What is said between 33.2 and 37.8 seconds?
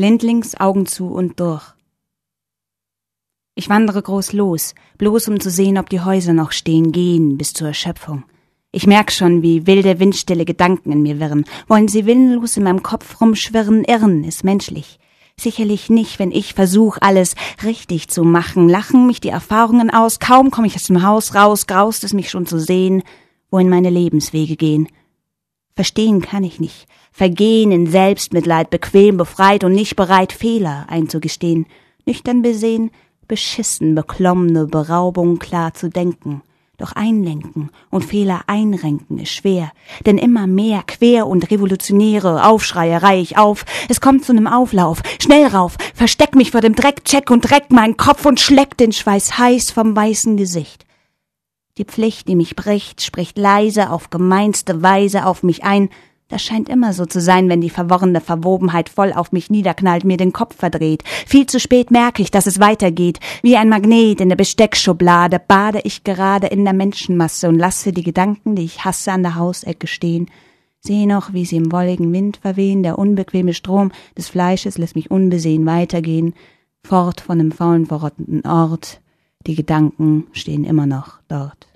beschissen, beklommene Beraubung klar zu denken. Doch einlenken